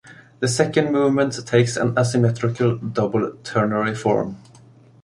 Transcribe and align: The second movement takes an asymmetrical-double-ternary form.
The 0.39 0.47
second 0.47 0.91
movement 0.93 1.37
takes 1.45 1.77
an 1.77 1.93
asymmetrical-double-ternary 1.95 3.93
form. 3.93 4.37